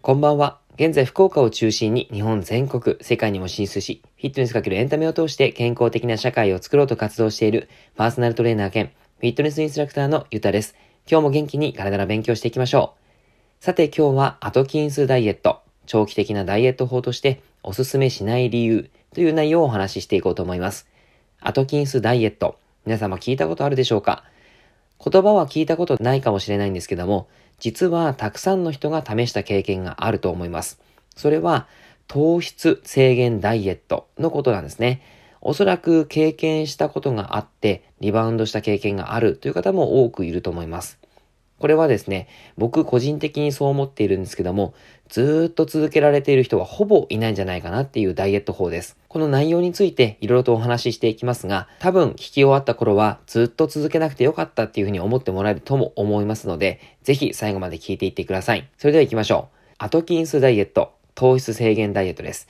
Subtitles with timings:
[0.00, 0.58] こんばんは。
[0.76, 10.76] 現在、福岡を中心に日本全国、世界にも進出し、フィットネスかけるエンタメを通して健康的な社会を作ろうと活動しているパーソナルトレーナー兼フィットネスインストラクターのゆたです。
[11.10, 12.94] 今日も元気に体の勉強していきましょ
[13.60, 13.64] う。
[13.64, 20.86] さて今日はアトキンスダイエット、長期的なダイエット法としておすすめしない理由という内容をお話ししていこうと思います。
[21.40, 22.56] アトキンスダイエット、
[22.88, 24.24] 皆様聞いたことあるでしょうか？
[24.98, 30.80] 言葉は聞いたことないかもしれないんですけども、実はたくさんの人が試した経験があると思います。
[31.14, 31.68] それは
[32.06, 35.02] 糖質制限ダイエットのことなんですね。
[35.42, 40.98] おそらく経験したことがあって、リバウンドした経験があるという方も多くいると思います。
[41.58, 44.74] これはですね、僕個人的にそう思っているんですけども、
[45.08, 48.96] ずーっと続けられている人はほぼいないんじゃないかなっていうダイエット法です。
[49.08, 58.68] この内容についていろいろとお話ししていきますが、多分聞き終わった頃はずっと続けなくてよかったっていうふうに思ってもらえるとも思いますので、ぜひ最後まで聞いていってください。
[58.78, 59.56] それでは行きましょう。
[59.78, 62.48] アトキンスダイエット、糖質制限ダイエットです。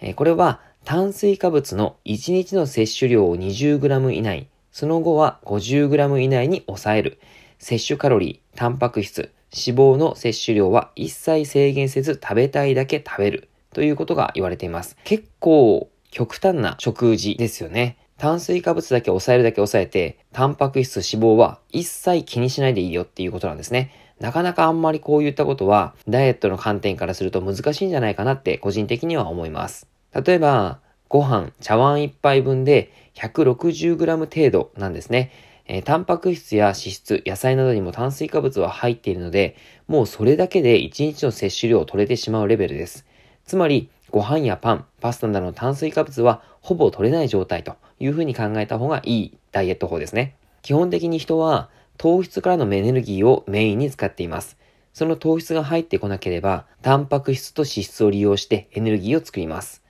[0.00, 7.18] えー、これは炭水化物の1日の摂取量を 20g 以内、その後は 50g 以内に抑える。
[7.58, 14.96] 摂取カロリー、タンパク質、脂肪の摂取量は一切制限せず食べたいだけ食べるということが言われています。
[15.04, 17.96] 結構極端な食事ですよね。
[18.18, 23.92] 炭水化物だけ抑えるだけ抑えて、タンパク質、脂肪は一切気にしないでいいよっていうことなんですね。
[24.18, 29.86] なかなかあんまりこういったことは、ダイエットの観点からすると難しいんじゃないかなって個人的には思います。
[30.12, 35.30] 例えば、ご飯、茶碗一杯分で 160g 程度なんですね。
[35.68, 39.54] えー、タンパク質や脂質、野菜などにも炭水化物は入っているので、
[39.86, 43.06] もうそれだけで1日の摂取量を取れてしまうレベルです。
[43.44, 50.34] つまり、ご飯やパン、パスタなどの炭水化物はほぼ取れない状態というふうに考えた方がいいダイエット法ですね。
[50.62, 54.56] 基本的に人は糖質からのエネルギーをメインに使っています。
[54.94, 59.84] その糖質が入ってこなければ、タンパク質と脂質を利用してエネルギーを作ります。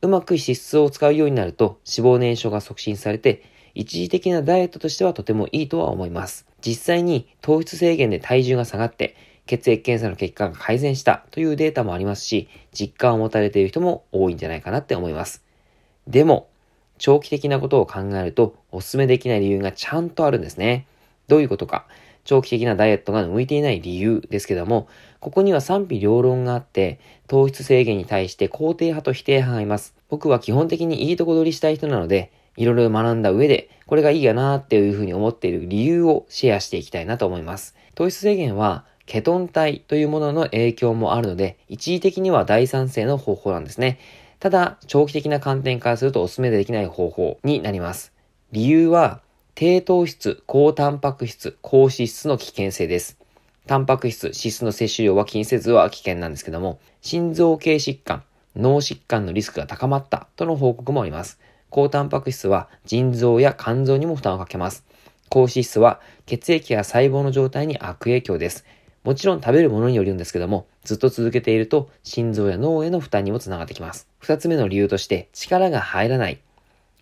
[0.00, 3.42] うまく脂質を使うようになると脂肪燃焼が促進されて
[3.74, 6.46] 一時的なダイエットとしてはとてもいいとは思います。
[6.64, 15.44] 実際に糖質制限で体重が下がって、血液検査の結果が改善したというデータもありますし、実感を持たれている人も多いんじゃないかなって思います。
[16.06, 16.48] でも、
[16.98, 20.86] 長期的なことを考えるとお勧めできない理由がちゃんとあるんですね。
[21.28, 21.86] どういうことか。
[22.24, 24.88] 長期的なダイエットが向いていない理由ですけども、
[25.20, 29.94] ここには賛否両論があって、糖質制限に対して肯定派と否定派がいます。
[30.08, 37.74] 僕は基本的にいいとこ取りしたい人なので、いろいろ学んだ上で、これがいいやなっていうふうに思っている理由をシェアしていきたいなと思います。
[37.94, 43.98] 糖質制限は、ケトン体というものの影響もあるので、一時的には大賛成の方法なんですね。
[44.40, 48.12] ただ、長期的な観点からするとお勧めできない方法になります。
[48.52, 49.20] 理由は、
[49.54, 53.18] 低糖質、高タンパク質、高脂質の危険性です。
[53.66, 58.22] タンパク質、脂質の摂取量は気にせずは危険なんですけども、心臓系疾患、
[58.56, 61.38] 脳疾患のリスクが高まったとの報告もあります。
[61.74, 64.84] 高タンパク質は腎臓や肝臓にも負担をかけます。
[65.28, 68.64] 高脂質は血液や細胞の状態に悪影響です。
[69.02, 74.06] もちろん食べるものによるんですけども、ずっと続けていると心臓や脳への負担にもつながってきます。
[74.20, 76.38] 二つ目の理由として力が入らない。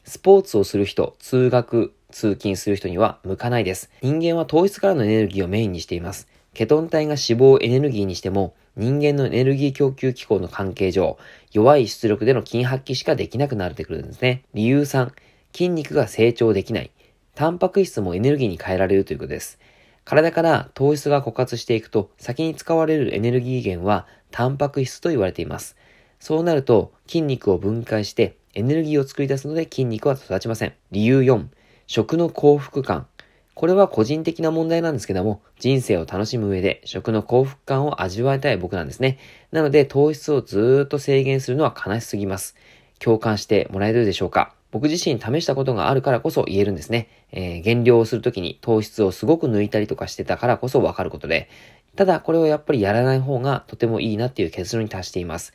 [0.04, 3.90] スポーツをする人、通学、通勤する人には向かないです。
[4.00, 6.28] 人間は糖質からのエネルギーをメインにしています。
[6.54, 11.18] ケトン体が脂肪をエネルギーにしても、人間のエネルギー供給機構の関係上、
[11.50, 14.44] 弱い出力での筋発揮しかできなくなってくるんですね。
[14.54, 15.12] 理由3、
[15.52, 16.90] 筋肉が成長できない。
[17.34, 19.58] タンパク質もエネルギーに変えられるということです。
[20.04, 25.76] 体から糖質が枯渇していくと、先に使われるエネルギー源はタンパク質と言われています。
[26.18, 30.74] そうなると、筋肉を分解してエネルギーを作り出すので筋肉は育ちません。
[30.90, 31.46] 理由4、
[31.86, 33.06] 食の幸福感。
[33.54, 39.18] これは個人的な問題なんですけども、人生を楽しむ上で食の幸福感を味わいたい僕なんですね。
[39.50, 42.56] なので糖質をずっと制限するのは悲しすぎます。
[42.98, 47.08] 共感してもらえるでしょうか僕自身試したことがあるからこそ言えるんですね。
[47.30, 51.50] えー、減量をするときに糖質をすごく抜いたりとかしてたからこそわかることで、
[51.94, 55.52] ただこれをやっぱりやらない方がとてもいいなっていう結論に達しています。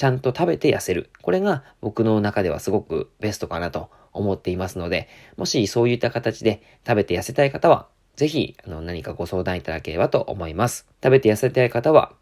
[0.00, 1.10] ちゃんと食べて痩せる。
[1.20, 7.86] これが僕の中ではすごくベストかなと思っていますので、もしそういった形で食べて痩せたい方は、
[8.16, 10.86] ぜひ、あの、何かご相談いただければと思います。
[11.04, 12.14] 食べて痩せたい方は、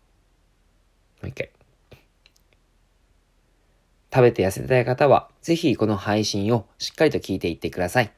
[1.23, 1.51] もう一回。
[4.13, 8.11] 食べて痩せたい方は、ぜひこの配信をしっかりと聞いていってください。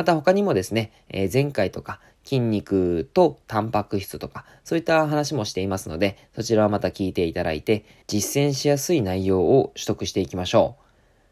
[0.00, 10.84] また他にもですね、えー、前回とか筋肉とタンパク質とか、そういった話もしていますので、そちらはまた聞いていただいて、実践しやすい内容を取得していきましょう。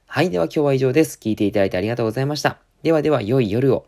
[0.04, 1.18] はい、では今日は以上です。
[1.18, 2.58] 聞いていただいてありがとうございました。
[2.82, 3.87] ではでは良い夜を。